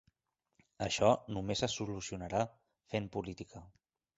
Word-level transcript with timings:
Això 0.85 1.09
només 1.37 1.63
se 1.65 1.69
solucionarà 1.75 2.41
fent 2.95 3.11
política. 3.19 3.63